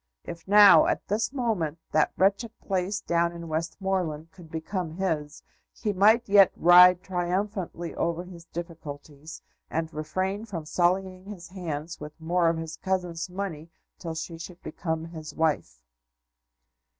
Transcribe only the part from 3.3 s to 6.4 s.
in Westmoreland could become his, he might